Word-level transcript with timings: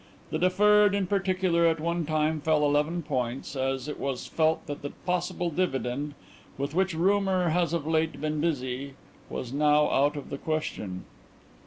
The 0.31 0.39
Deferred 0.39 0.95
in 0.95 1.05
particular 1.05 1.67
at 1.67 1.79
one 1.79 2.07
time 2.07 2.41
fell 2.41 2.65
eleven 2.65 3.03
points 3.03 3.55
as 3.55 3.87
it 3.87 3.99
was 3.99 4.25
felt 4.25 4.65
that 4.65 4.81
the 4.81 4.89
possible 5.05 5.51
dividend, 5.51 6.15
with 6.57 6.73
which 6.73 6.95
rumour 6.95 7.49
has 7.49 7.71
of 7.71 7.85
late 7.85 8.19
been 8.19 8.41
busy, 8.41 8.95
was 9.29 9.53
now 9.53 9.91
out 9.91 10.15
of 10.15 10.31
the 10.31 10.39
question.'" 10.39 11.05